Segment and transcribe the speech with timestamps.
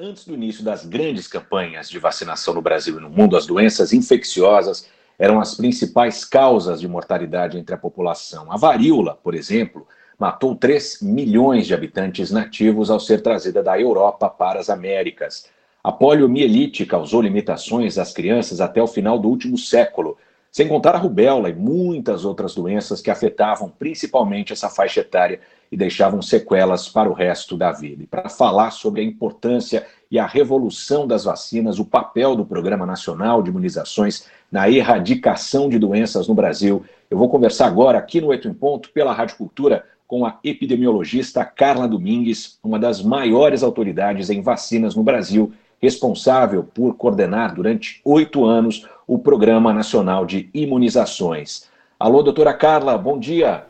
[0.00, 3.92] Antes do início das grandes campanhas de vacinação no Brasil e no mundo, as doenças
[3.92, 8.52] infecciosas eram as principais causas de mortalidade entre a população.
[8.52, 14.30] A varíola, por exemplo, matou 3 milhões de habitantes nativos ao ser trazida da Europa
[14.30, 15.48] para as Américas.
[15.82, 20.16] A poliomielite causou limitações às crianças até o final do último século,
[20.52, 25.40] sem contar a rubéola e muitas outras doenças que afetavam principalmente essa faixa etária
[25.70, 28.02] e deixavam sequelas para o resto da vida.
[28.02, 32.86] E para falar sobre a importância e a revolução das vacinas, o papel do Programa
[32.86, 38.28] Nacional de Imunizações na erradicação de doenças no Brasil, eu vou conversar agora aqui no
[38.28, 44.30] Oito em Ponto, pela Rádio Cultura, com a epidemiologista Carla Domingues, uma das maiores autoridades
[44.30, 51.68] em vacinas no Brasil, responsável por coordenar durante oito anos o Programa Nacional de Imunizações.
[52.00, 53.67] Alô, doutora Carla, bom dia.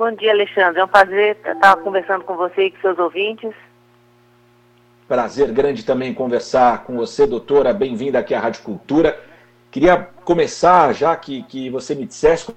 [0.00, 0.80] Bom dia, Alexandre.
[0.80, 3.52] É um prazer estar conversando com você e com seus ouvintes.
[5.06, 7.74] Prazer grande também conversar com você, doutora.
[7.74, 9.20] Bem-vinda aqui à Rádio Cultura.
[9.70, 12.50] Queria começar, já que, que você me dissesse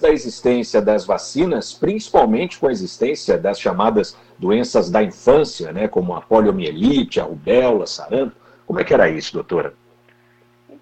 [0.00, 6.16] da existência das vacinas, principalmente com a existência das chamadas doenças da infância, né, como
[6.16, 8.34] a poliomielite, a rubéola, sarampo.
[8.66, 9.72] Como é que era isso, doutora?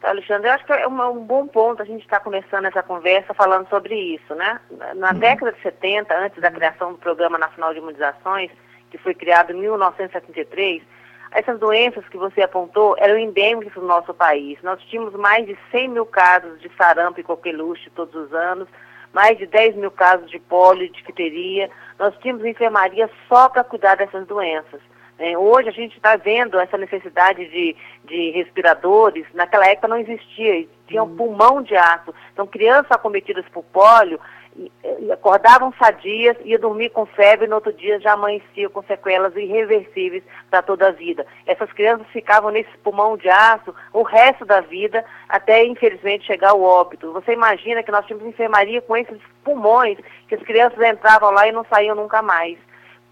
[0.03, 2.83] Alexandre, eu acho que é um, um bom ponto a gente estar tá começando essa
[2.83, 4.61] conversa falando sobre isso, né?
[4.97, 5.19] Na uhum.
[5.19, 8.51] década de 70, antes da criação do Programa Nacional de Imunizações,
[8.91, 10.83] que foi criado em 1973,
[11.31, 14.59] essas doenças que você apontou eram endêmicas no nosso país.
[14.63, 18.69] Nós tínhamos mais de 100 mil casos de sarampo e coqueluche todos os anos,
[19.13, 21.71] mais de 10 mil casos de polio e difteria.
[21.99, 24.81] Nós tínhamos enfermaria só para cuidar dessas doenças.
[25.19, 29.27] É, hoje a gente está vendo essa necessidade de, de respiradores.
[29.35, 32.15] Naquela época não existia, tinha um pulmão de aço.
[32.33, 34.21] Então, crianças acometidas por pólio
[35.13, 40.25] acordavam sadias, ia dormir com febre e no outro dia já amanhecia com sequelas irreversíveis
[40.51, 41.25] para toda a vida.
[41.47, 46.63] Essas crianças ficavam nesse pulmão de aço o resto da vida, até infelizmente chegar ao
[46.63, 47.13] óbito.
[47.13, 51.53] Você imagina que nós tínhamos enfermaria com esses pulmões, que as crianças entravam lá e
[51.53, 52.59] não saíam nunca mais.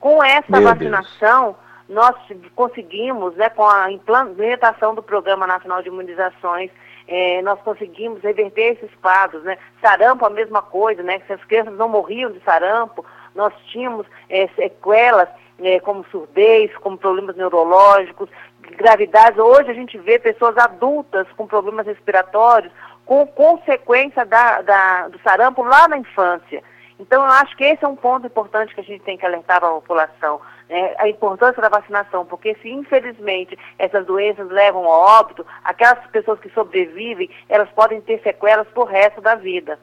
[0.01, 2.15] Com essa Meu vacinação, Deus nós
[2.55, 6.71] conseguimos, né, com a implementação do Programa Nacional de Imunizações,
[7.09, 9.57] é, nós conseguimos reverter esses quadros, né?
[9.81, 11.21] Sarampo a mesma coisa, né?
[11.27, 13.05] Se as crianças não morriam de sarampo,
[13.35, 15.29] nós tínhamos é, sequelas
[15.61, 18.29] é, como surdez, como problemas neurológicos,
[18.61, 19.39] gravidades.
[19.39, 22.73] Hoje a gente vê pessoas adultas com problemas respiratórios
[23.07, 26.61] com consequência da, da, do sarampo lá na infância.
[26.99, 29.61] Então, eu acho que esse é um ponto importante que a gente tem que alertar
[29.61, 30.41] para a população.
[30.69, 30.95] Né?
[30.99, 36.51] A importância da vacinação, porque se infelizmente essas doenças levam ao óbito, aquelas pessoas que
[36.51, 39.79] sobrevivem, elas podem ter sequelas por resto da vida.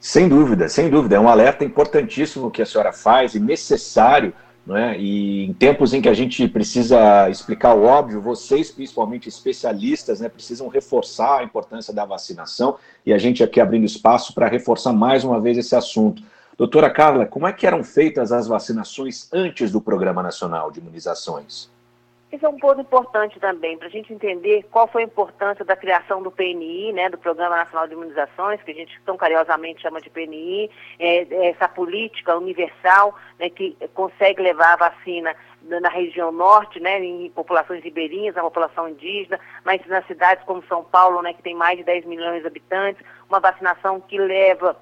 [0.00, 1.16] Sem dúvida, sem dúvida.
[1.16, 4.32] É um alerta importantíssimo que a senhora faz e necessário
[4.70, 4.96] é?
[4.96, 10.28] E em tempos em que a gente precisa explicar o óbvio, vocês, principalmente especialistas, né,
[10.28, 15.24] precisam reforçar a importância da vacinação e a gente aqui abrindo espaço para reforçar mais
[15.24, 16.22] uma vez esse assunto.
[16.56, 21.72] Doutora Carla, como é que eram feitas as vacinações antes do Programa Nacional de Imunizações?
[22.30, 25.76] Esse é um ponto importante também, para a gente entender qual foi a importância da
[25.76, 30.00] criação do PNI, né, do Programa Nacional de Imunizações, que a gente tão carinhosamente chama
[30.00, 36.32] de PNI, é, é, essa política universal né, que consegue levar a vacina na região
[36.32, 41.34] norte, né, em populações ribeirinhas, na população indígena, mas nas cidades como São Paulo, né,
[41.34, 44.74] que tem mais de 10 milhões de habitantes, uma vacinação que leva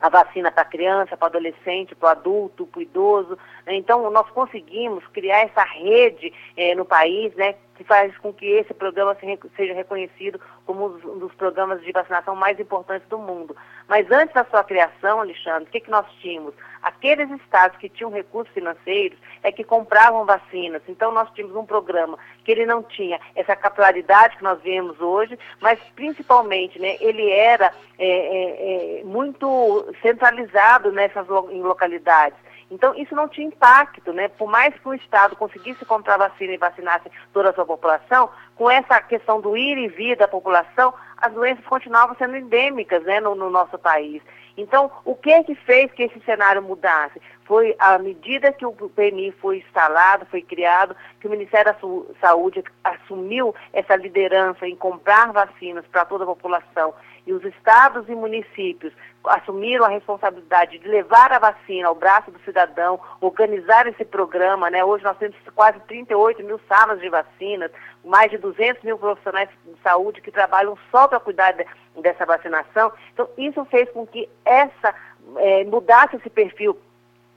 [0.00, 3.38] a vacina para criança, para adolescente, para adulto, para idoso.
[3.66, 3.74] Né?
[3.74, 8.74] Então, nós conseguimos criar essa rede eh, no país, né, que faz com que esse
[8.74, 9.16] programa
[9.56, 13.56] seja reconhecido como um dos programas de vacinação mais importantes do mundo.
[13.88, 16.52] Mas antes da sua criação, Alexandre, o que, que nós tínhamos?
[16.82, 20.82] Aqueles estados que tinham recursos financeiros é que compravam vacinas.
[20.88, 25.38] Então nós tínhamos um programa que ele não tinha essa capilaridade que nós vemos hoje,
[25.58, 32.38] mas principalmente né, ele era é, é, é, muito centralizado nessas em localidades.
[32.70, 34.28] Então, isso não tinha impacto, né?
[34.28, 38.70] Por mais que o Estado conseguisse comprar vacina e vacinasse toda a sua população, com
[38.70, 43.34] essa questão do ir e vir da população, as doenças continuavam sendo endêmicas né, no,
[43.34, 44.22] no nosso país.
[44.56, 47.20] Então, o que é que fez que esse cenário mudasse?
[47.44, 51.78] Foi à medida que o PMI foi instalado, foi criado, que o Ministério da
[52.20, 56.94] Saúde assumiu essa liderança em comprar vacinas para toda a população
[57.26, 58.92] e os estados e municípios
[59.24, 64.84] assumiram a responsabilidade de levar a vacina ao braço do cidadão, organizar esse programa, né?
[64.84, 67.70] Hoje nós temos quase 38 mil salas de vacinas,
[68.04, 71.66] mais de 200 mil profissionais de saúde que trabalham só para cuidar de,
[72.00, 72.92] dessa vacinação.
[73.12, 74.94] Então, isso fez com que essa,
[75.36, 76.78] é, mudasse esse perfil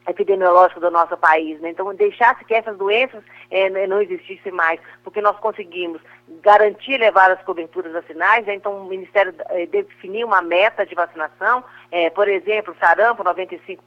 [0.07, 1.59] epidemiológico do nosso país.
[1.61, 1.69] Né?
[1.69, 6.01] Então, deixasse que essas doenças é, não existissem mais, porque nós conseguimos
[6.41, 8.55] garantir levar as coberturas vacinais, né?
[8.55, 13.77] então o Ministério é, definiu uma meta de vacinação, é, por exemplo, sarampo 95%,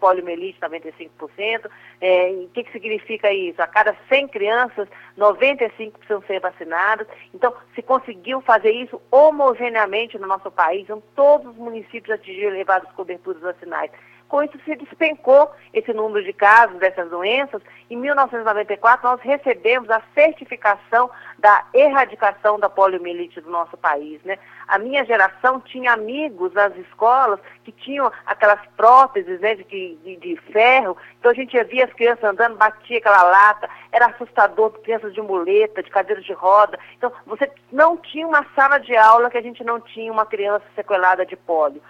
[0.00, 1.70] poliomielite 95%.
[2.00, 3.62] É, o que, que significa isso?
[3.62, 7.06] A cada 100 crianças, 95 precisam ser vacinadas.
[7.32, 12.90] Então, se conseguiu fazer isso homogeneamente no nosso país, então, todos os municípios atingiram elevadas
[12.92, 13.90] coberturas vacinais.
[14.28, 17.62] Com isso se despencou esse número de casos dessas doenças.
[17.90, 24.22] Em 1994, nós recebemos a certificação da erradicação da poliomielite do nosso país.
[24.24, 24.38] Né?
[24.66, 30.36] A minha geração tinha amigos nas escolas que tinham aquelas próteses né, de, de, de
[30.52, 35.20] ferro, então a gente via as crianças andando, batia aquela lata, era assustador, crianças de
[35.20, 36.78] muleta, de cadeira de roda.
[36.96, 40.64] Então, você não tinha uma sala de aula que a gente não tinha uma criança
[40.74, 41.82] sequelada de pólio.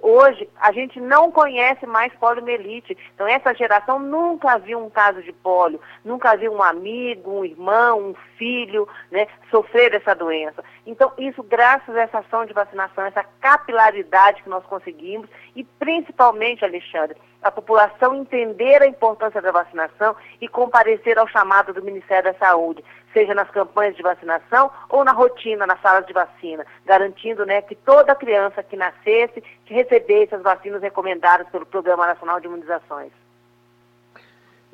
[0.00, 2.96] Hoje, a gente não conhece mais poliomielite.
[3.14, 8.10] Então, essa geração nunca viu um caso de polio, nunca viu um amigo, um irmão,
[8.10, 10.62] um filho né, sofrer dessa doença.
[10.86, 16.64] Então, isso graças a essa ação de vacinação, essa capilaridade que nós conseguimos e principalmente,
[16.64, 22.38] Alexandre, a população entender a importância da vacinação e comparecer ao chamado do Ministério da
[22.38, 27.62] Saúde, seja nas campanhas de vacinação ou na rotina, nas salas de vacina, garantindo né,
[27.62, 33.12] que toda criança que nascesse que recebesse as vacinas recomendadas pelo Programa Nacional de Imunizações.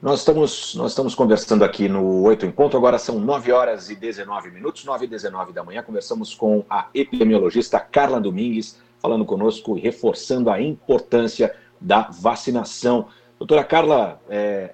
[0.01, 3.97] Nós estamos, nós estamos conversando aqui no 8 em ponto, agora são 9 horas e
[3.97, 5.83] 19 minutos, 9 e 19 da manhã.
[5.83, 13.09] Conversamos com a epidemiologista Carla Domingues, falando conosco e reforçando a importância da vacinação.
[13.39, 14.73] Doutora Carla, é,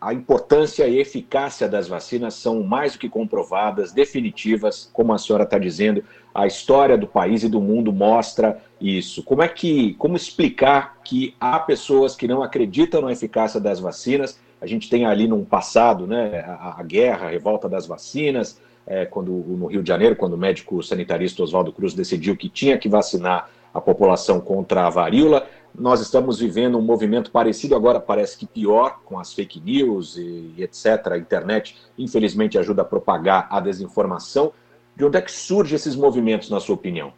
[0.00, 5.44] a importância e eficácia das vacinas são mais do que comprovadas, definitivas, como a senhora
[5.44, 6.02] está dizendo,
[6.34, 9.22] a história do país e do mundo mostra isso.
[9.22, 14.38] Como é que, como explicar que há pessoas que não acreditam na eficácia das vacinas?
[14.60, 19.04] A gente tem ali num passado, né, a, a guerra, a revolta das vacinas, é,
[19.04, 22.88] quando no Rio de Janeiro, quando o médico sanitarista Oswaldo Cruz decidiu que tinha que
[22.88, 25.46] vacinar a população contra a varíola.
[25.76, 30.54] Nós estamos vivendo um movimento parecido, agora parece que pior, com as fake news e,
[30.58, 31.12] etc.
[31.12, 34.52] A internet, infelizmente, ajuda a propagar a desinformação.
[34.94, 37.12] De onde é que surgem esses movimentos, na sua opinião?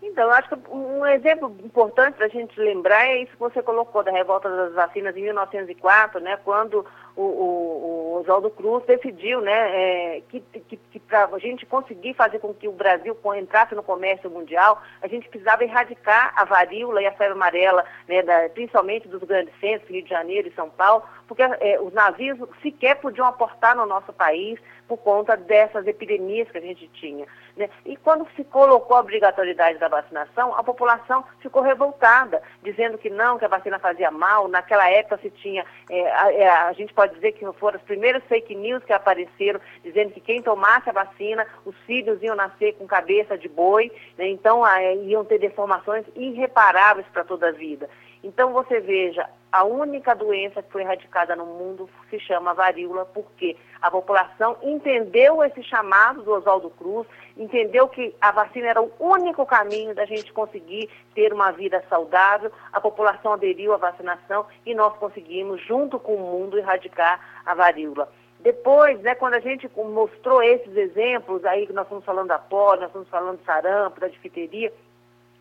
[0.00, 4.04] Então, acho que um exemplo importante para a gente lembrar é isso que você colocou
[4.04, 6.86] da revolta das vacinas em 1904, né, quando
[7.16, 12.14] o, o, o Oswaldo Cruz decidiu né, é, que, que, que para a gente conseguir
[12.14, 17.02] fazer com que o Brasil entrasse no comércio mundial, a gente precisava erradicar a varíola
[17.02, 20.70] e a febre amarela, né, da, principalmente dos grandes centros, Rio de Janeiro e São
[20.70, 24.58] Paulo, porque é, os navios sequer podiam aportar no nosso país
[24.88, 27.24] por conta dessas epidemias que a gente tinha.
[27.60, 27.68] Né?
[27.84, 33.38] E quando se colocou a obrigatoriedade da vacinação, a população ficou revoltada, dizendo que não,
[33.38, 34.48] que a vacina fazia mal.
[34.48, 38.24] Naquela época se tinha, é, a, é, a, gente pode dizer que foram as primeiras
[38.24, 42.86] fake news que apareceram, dizendo que quem tomasse a vacina, os filhos iam nascer com
[42.86, 44.26] cabeça de boi, né?
[44.28, 47.90] então a, iam ter deformações irreparáveis para toda a vida.
[48.24, 53.56] Então você veja, a única doença que foi erradicada no mundo se chama varíola, porque
[53.80, 57.06] a população entendeu esse chamado do Oswaldo Cruz,
[57.36, 62.52] entendeu que a vacina era o único caminho da gente conseguir ter uma vida saudável,
[62.72, 68.08] a população aderiu à vacinação e nós conseguimos, junto com o mundo, erradicar a varíola.
[68.40, 72.80] Depois, né, quando a gente mostrou esses exemplos aí, que nós estamos falando da polio,
[72.80, 74.72] nós estamos falando de sarampo, da difteria,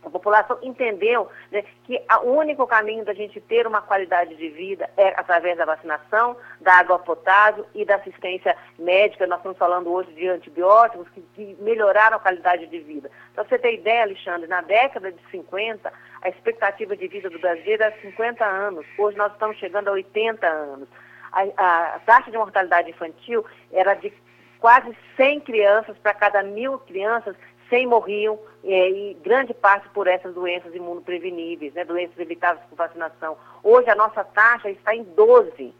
[0.03, 4.89] a população entendeu né, que o único caminho da gente ter uma qualidade de vida
[4.95, 9.27] é através da vacinação, da água potável e da assistência médica.
[9.27, 13.11] Nós estamos falando hoje de antibióticos que, que melhoraram a qualidade de vida.
[13.35, 15.91] Para você ter ideia, Alexandre, na década de 50,
[16.21, 18.85] a expectativa de vida do Brasil era 50 anos.
[18.97, 20.87] Hoje nós estamos chegando a 80 anos.
[21.31, 24.13] A, a, a taxa de mortalidade infantil era de
[24.59, 27.35] quase 100 crianças para cada mil crianças
[27.69, 33.37] 100 morriam, é, e grande parte por essas doenças imunopreveníveis, né, doenças evitáveis por vacinação.
[33.63, 35.73] Hoje a nossa taxa está em 12.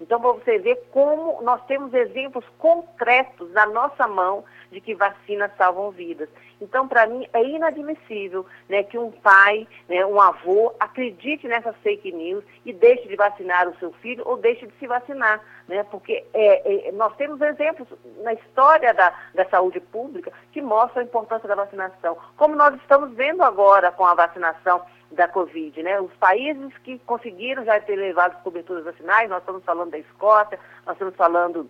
[0.00, 5.50] Então, para você ver como nós temos exemplos concretos na nossa mão de que vacinas
[5.56, 6.28] salvam vidas.
[6.60, 12.12] Então, para mim, é inadmissível né, que um pai, né, um avô, acredite nessas fake
[12.12, 15.40] news e deixe de vacinar o seu filho ou deixe de se vacinar.
[15.68, 17.88] Né, porque é, é, nós temos exemplos
[18.22, 22.16] na história da, da saúde pública que mostram a importância da vacinação.
[22.36, 26.00] Como nós estamos vendo agora com a vacinação da Covid, né?
[26.00, 30.94] Os países que conseguiram já ter levado coberturas vacinais, nós estamos falando da Escócia, nós
[30.94, 31.68] estamos falando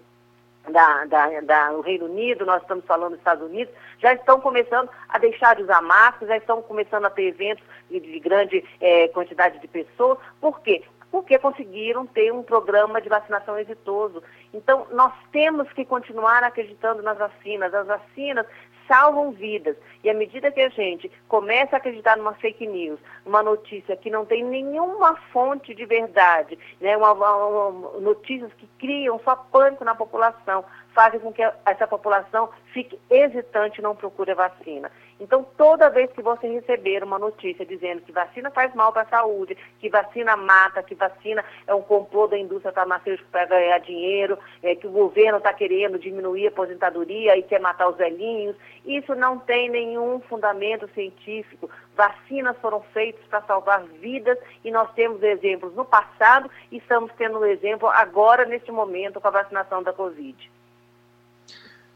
[0.69, 4.91] da, da, da, do Reino Unido, nós estamos falando dos Estados Unidos, já estão começando
[5.09, 9.09] a deixar de usar máscara, já estão começando a ter eventos de, de grande é,
[9.09, 10.19] quantidade de pessoas.
[10.41, 10.83] Por quê?
[11.11, 14.23] porque conseguiram ter um programa de vacinação exitoso.
[14.53, 17.73] Então, nós temos que continuar acreditando nas vacinas.
[17.73, 18.47] As vacinas
[18.87, 19.77] salvam vidas.
[20.03, 24.11] E à medida que a gente começa a acreditar numa fake news, numa notícia que
[24.11, 29.85] não tem nenhuma fonte de verdade, né, uma, uma, uma, notícias que criam só pânico
[29.85, 30.65] na população,
[30.97, 34.91] fazem com que essa população fique hesitante e não procure a vacina.
[35.21, 39.07] Então, toda vez que você receber uma notícia dizendo que vacina faz mal para a
[39.07, 44.39] saúde, que vacina mata, que vacina é um complô da indústria farmacêutica para ganhar dinheiro,
[44.63, 49.15] é, que o governo está querendo diminuir a aposentadoria e quer matar os velhinhos, isso
[49.15, 51.69] não tem nenhum fundamento científico.
[51.95, 57.39] Vacinas foram feitas para salvar vidas e nós temos exemplos no passado e estamos tendo
[57.39, 60.56] um exemplo agora, neste momento, com a vacinação da Covid.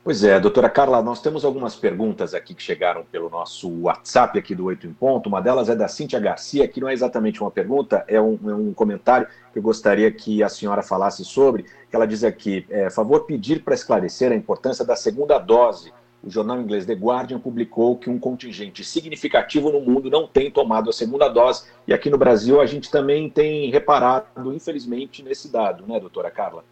[0.02, 4.54] Pois é, doutora Carla, nós temos algumas perguntas aqui que chegaram pelo nosso WhatsApp aqui
[4.54, 5.28] do Oito em Ponto.
[5.28, 8.54] Uma delas é da Cíntia Garcia, que não é exatamente uma pergunta, é um, é
[8.54, 11.66] um comentário que eu gostaria que a senhora falasse sobre.
[11.92, 15.92] Ela diz aqui, é, favor pedir para esclarecer a importância da segunda dose.
[16.24, 20.88] O jornal inglês The Guardian publicou que um contingente significativo no mundo não tem tomado
[20.88, 21.64] a segunda dose.
[21.86, 26.64] E aqui no Brasil a gente também tem reparado, infelizmente, nesse dado, né, doutora Carla?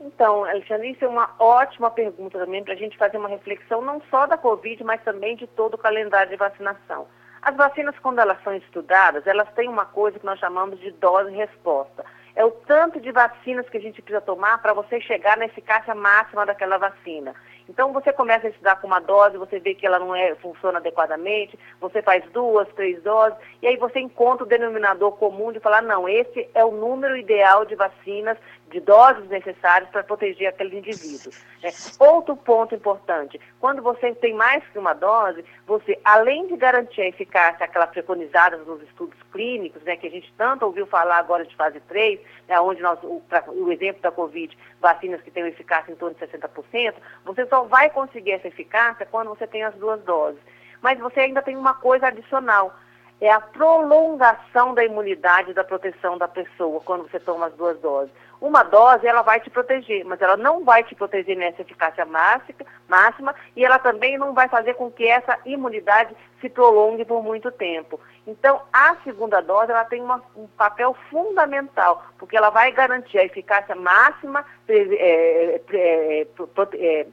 [0.00, 4.00] Então, Alexandre, isso é uma ótima pergunta também para a gente fazer uma reflexão não
[4.10, 7.06] só da Covid, mas também de todo o calendário de vacinação.
[7.42, 12.04] As vacinas, quando elas são estudadas, elas têm uma coisa que nós chamamos de dose-resposta.
[12.34, 15.94] É o tanto de vacinas que a gente precisa tomar para você chegar na eficácia
[15.94, 17.34] máxima daquela vacina.
[17.70, 20.78] Então você começa a estudar com uma dose, você vê que ela não é, funciona
[20.78, 25.80] adequadamente, você faz duas, três doses, e aí você encontra o denominador comum de falar,
[25.80, 28.36] não, esse é o número ideal de vacinas,
[28.70, 31.32] de doses necessárias para proteger aquele indivíduo.
[31.62, 31.70] Né?
[31.98, 37.08] Outro ponto importante, quando você tem mais que uma dose, você, além de garantir a
[37.08, 41.54] eficácia, aquela preconizada nos estudos clínicos, né, que a gente tanto ouviu falar agora de
[41.56, 45.92] fase 3, né, onde nós, o, pra, o exemplo da Covid, vacinas que têm eficácia
[45.92, 50.00] em torno de 60%, você só vai conseguir essa eficácia quando você tem as duas
[50.02, 50.40] doses.
[50.82, 52.74] Mas você ainda tem uma coisa adicional,
[53.20, 58.12] é a prolongação da imunidade da proteção da pessoa quando você toma as duas doses.
[58.40, 62.60] Uma dose ela vai te proteger, mas ela não vai te proteger nessa eficácia máxima,
[62.88, 67.50] máxima e ela também não vai fazer com que essa imunidade se prolongue por muito
[67.50, 68.00] tempo.
[68.26, 73.24] Então, a segunda dose ela tem uma, um papel fundamental, porque ela vai garantir a
[73.24, 77.06] eficácia máxima, é, é, é,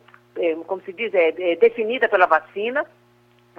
[0.65, 1.11] como se diz,
[1.59, 2.85] definida pela vacina,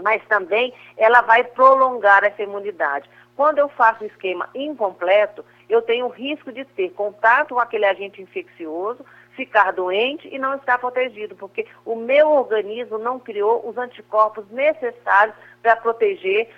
[0.03, 3.09] mas também ela vai prolongar essa imunidade.
[3.37, 7.85] Quando eu faço o esquema incompleto, eu tenho o risco de ter contato com aquele
[7.85, 9.05] agente infeccioso,
[9.37, 15.37] ficar doente e não estar protegido, porque o meu organismo não criou os anticorpos necessários
[15.63, 16.49] para proteger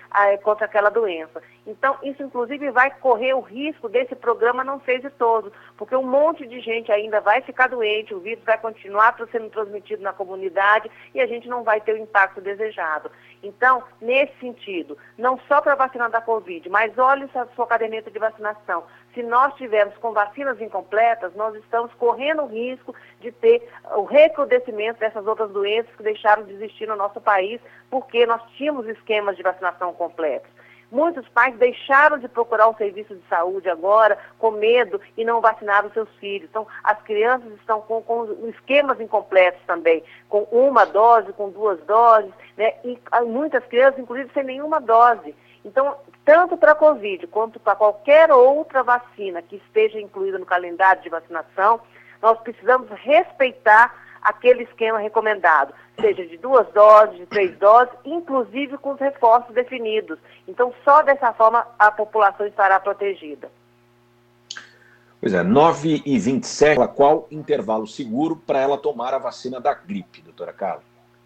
[0.43, 1.43] contra aquela doença.
[1.67, 6.47] Então, isso inclusive vai correr o risco desse programa não ser exitoso, porque um monte
[6.47, 11.21] de gente ainda vai ficar doente, o vírus vai continuar sendo transmitido na comunidade e
[11.21, 13.11] a gente não vai ter o impacto desejado.
[13.43, 18.19] Então, nesse sentido, não só para vacinar da Covid, mas olhe a sua caderneta de
[18.19, 18.85] vacinação.
[19.15, 25.01] Se nós tivermos com vacinas incompletas, nós estamos correndo o risco de ter o recrudescimento
[25.01, 29.43] dessas outras doenças que deixaram de existir no nosso país, porque nós tínhamos esquemas de
[29.43, 30.51] vacinação completos.
[30.91, 35.91] Muitos pais deixaram de procurar o serviço de saúde agora com medo e não vacinaram
[35.91, 36.49] seus filhos.
[36.51, 42.33] Então, as crianças estão com, com esquemas incompletos também, com uma dose, com duas doses,
[42.57, 42.75] né?
[42.85, 45.35] E muitas crianças, inclusive, sem nenhuma dose.
[45.65, 51.03] Então, tanto para a Covid quanto para qualquer outra vacina que esteja incluída no calendário
[51.03, 51.81] de vacinação,
[52.23, 58.93] nós precisamos respeitar aquele esquema recomendado, seja de duas doses, de três doses, inclusive com
[58.93, 60.19] os reforços definidos.
[60.47, 63.51] Então, só dessa forma a população estará protegida.
[65.21, 70.23] Pois é, 9 e 27, qual intervalo seguro para ela tomar a vacina da gripe,
[70.23, 70.83] doutora Carla?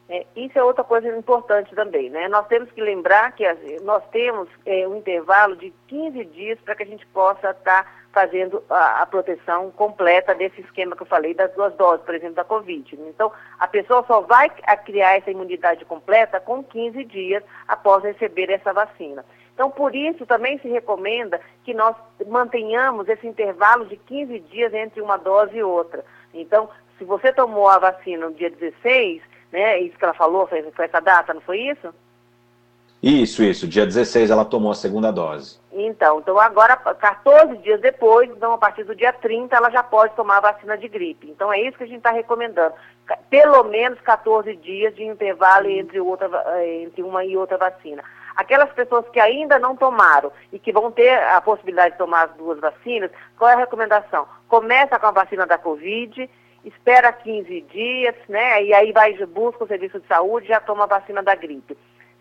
[0.09, 2.29] É, isso é outra coisa importante também, né?
[2.29, 3.45] Nós temos que lembrar que
[3.83, 7.91] nós temos é, um intervalo de 15 dias para que a gente possa estar tá
[8.13, 12.37] fazendo a, a, proteção completa desse esquema que eu falei das duas doses, por exemplo,
[12.37, 12.97] da Covid.
[13.09, 14.51] Então, a pessoa só vai
[14.85, 19.25] criar essa imunidade completa com 15 dias após receber essa vacina.
[19.55, 21.97] Então, por isso, também se recomenda que nós
[22.27, 26.05] mantenhamos esse intervalo de 15 dias entre uma dose e outra.
[26.33, 26.69] Então,
[26.99, 29.23] se você tomou a vacina no dia 16,
[29.55, 29.79] né?
[29.79, 31.95] Isso que ela falou, foi, foi essa data, não foi isso?
[33.01, 33.69] Isso, isso.
[33.69, 35.59] Dia 16 ela tomou a segunda dose.
[35.73, 40.15] Então, então agora, 14 dias depois, então a partir do dia 30, ela já pode
[40.17, 41.31] tomar a vacina de gripe.
[41.31, 42.75] Então é isso que a gente está recomendando.
[43.31, 48.03] Pelo menos 14 dias de intervalo entre, outra, eh, entre uma e outra vacina.
[48.35, 52.33] Aquelas pessoas que ainda não tomaram e que vão ter a possibilidade de tomar as
[52.33, 54.27] duas vacinas, qual é a recomendação?
[54.49, 56.29] Começa com a vacina da Covid,
[56.65, 58.65] espera 15 dias, né?
[58.65, 61.77] E aí vai busca o serviço de saúde e já toma a vacina da gripe.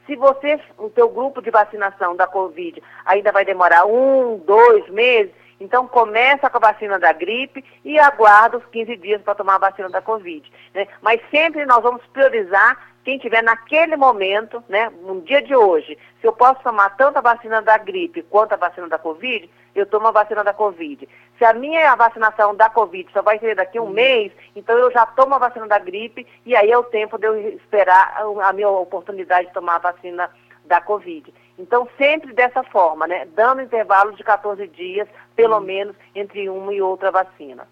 [0.05, 5.31] Se você, o teu grupo de vacinação da Covid ainda vai demorar um, dois meses,
[5.59, 9.69] então começa com a vacina da gripe e aguarda os 15 dias para tomar a
[9.69, 10.51] vacina da Covid.
[10.73, 10.88] Né?
[11.01, 16.27] Mas sempre nós vamos priorizar quem tiver naquele momento, né, no dia de hoje, se
[16.27, 20.07] eu posso tomar tanto a vacina da gripe quanto a vacina da Covid, eu tomo
[20.07, 21.07] a vacina da Covid.
[21.38, 23.91] Se a minha vacinação da Covid só vai ser daqui a um uhum.
[23.91, 27.27] mês, então eu já tomo a vacina da gripe e aí é o tempo de
[27.27, 30.29] eu esperar a minha oportunidade de tomar a vacina
[30.65, 31.33] da Covid.
[31.60, 33.27] Então, sempre dessa forma, né?
[33.36, 35.62] Dando intervalo de 14 dias, pelo uhum.
[35.62, 37.67] menos, entre uma e outra vacina.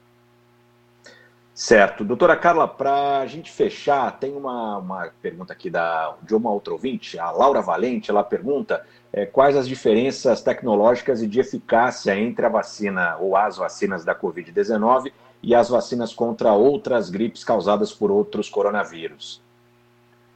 [1.54, 2.04] Certo.
[2.04, 6.74] Doutora Carla, para a gente fechar, tem uma, uma pergunta aqui da, de uma outra
[6.74, 12.46] ouvinte, a Laura Valente, ela pergunta é, quais as diferenças tecnológicas e de eficácia entre
[12.46, 15.12] a vacina ou as vacinas da Covid-19
[15.44, 19.42] e as vacinas contra outras gripes causadas por outros coronavírus.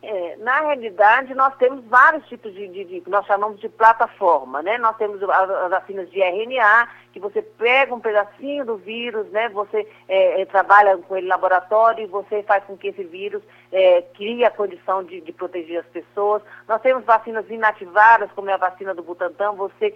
[0.07, 4.77] É, na realidade, nós temos vários tipos de, de, de, nós chamamos de plataforma, né?
[4.77, 9.47] Nós temos as vacinas de RNA, que você pega um pedacinho do vírus, né?
[9.47, 13.41] Você é, é, trabalha com ele em laboratório e você faz com que esse vírus
[13.71, 16.41] é, crie a condição de, de, proteger as pessoas.
[16.67, 19.95] Nós temos vacinas inativadas, como é a vacina do Butantan, você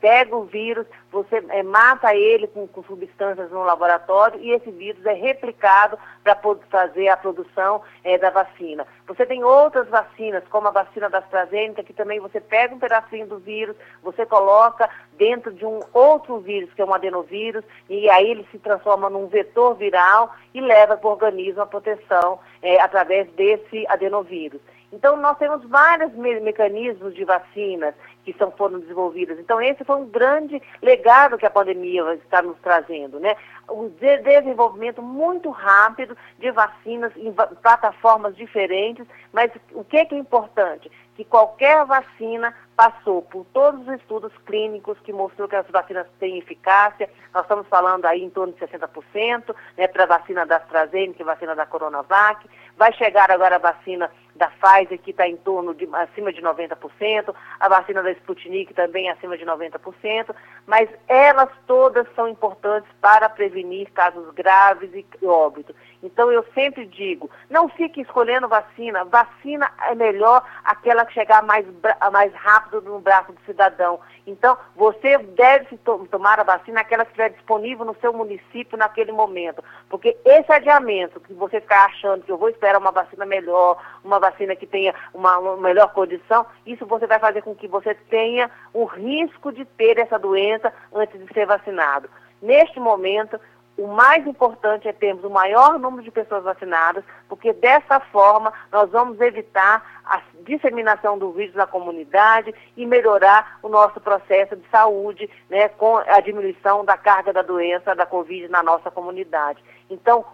[0.00, 5.04] pega o vírus, você é, mata ele com, com, substâncias no laboratório e esse vírus
[5.04, 6.38] é replicado para
[6.70, 8.86] fazer a produção é, da vacina.
[9.06, 13.26] Você tem outras vacinas, como a vacina da AstraZeneca, que também você pega um pedacinho
[13.26, 18.30] do vírus, você coloca dentro de um outro vírus, que é um adenovírus, e aí
[18.30, 23.28] ele se transforma num vetor viral e leva para o organismo a proteção é, através
[23.32, 24.60] desse adenovírus.
[24.94, 27.94] Então, nós temos vários me mecanismos de vacinas
[28.24, 29.38] que são, foram desenvolvidas.
[29.40, 33.34] Então, esse foi um grande legado que a pandemia está nos trazendo, né?
[33.68, 40.14] O de desenvolvimento muito rápido de vacinas em plataformas diferentes, mas o que é, que
[40.14, 40.90] é importante?
[41.16, 46.38] Que qualquer vacina passou por todos os estudos clínicos que mostrou que as vacinas têm
[46.38, 47.08] eficácia.
[47.32, 51.24] Nós estamos falando aí em torno de 60%, né, para a vacina da AstraZeneca e
[51.24, 52.48] vacina da Coronavac.
[52.76, 57.34] Vai chegar agora a vacina da Pfizer, que está em torno de acima de 90%,
[57.60, 60.34] a vacina da Sputnik também acima de 90%,
[60.66, 65.74] mas elas todas são importantes para prevenir casos graves e óbito.
[66.02, 71.66] Então eu sempre digo, não fique escolhendo vacina, vacina é melhor aquela que chegar mais,
[72.12, 74.00] mais rápido no braço do cidadão.
[74.26, 79.12] Então, você deve to tomar a vacina aquela que estiver disponível no seu município naquele
[79.12, 79.62] momento.
[79.88, 84.18] Porque esse adiamento, que você ficar achando que eu vou esperar uma vacina melhor, uma
[84.30, 88.84] vacina que tenha uma, melhor condição, isso você vai fazer com que você tenha o
[88.84, 92.08] risco de ter essa doença antes de ser vacinado.
[92.40, 93.38] Neste momento,
[93.76, 98.90] o mais importante é termos o maior número de pessoas vacinadas, porque dessa forma nós
[98.90, 105.28] vamos evitar a disseminação do vírus na comunidade e melhorar o nosso processo de saúde,
[105.50, 109.62] né, com a diminuição da carga da doença da Covid na nossa comunidade.
[109.90, 110.24] Então,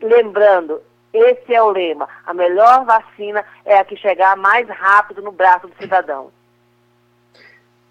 [0.00, 0.80] lembrando,
[1.16, 5.66] esse é o lema: a melhor vacina é a que chegar mais rápido no braço
[5.66, 6.30] do cidadão.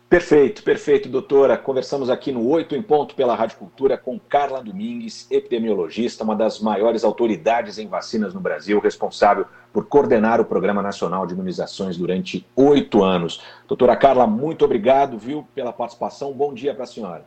[0.08, 1.58] Perfeito, perfeito, doutora.
[1.58, 6.62] Conversamos aqui no Oito em Ponto pela Rádio Cultura com Carla Domingues, epidemiologista, uma das
[6.62, 12.46] maiores autoridades em vacinas no Brasil, responsável por coordenar o Programa Nacional de Imunizações durante
[12.56, 13.44] oito anos.
[13.68, 16.32] Doutora Carla, muito obrigado, viu, pela participação.
[16.32, 17.26] Bom dia para a senhora.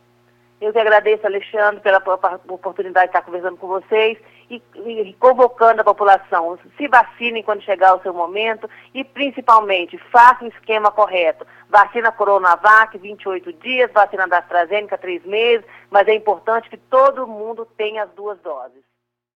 [0.61, 1.99] Eu que agradeço, Alexandre, pela
[2.49, 4.19] oportunidade de estar conversando com vocês
[4.51, 6.59] e, e, convocando a população.
[6.77, 11.47] Se vacinem quando chegar o seu momento e, principalmente, faça o esquema correto.
[11.69, 17.67] Vacina Coronavac, 28 dias, vacina da AstraZeneca, 3 meses, mas é importante que todo mundo
[17.77, 18.88] tenha as duas doses.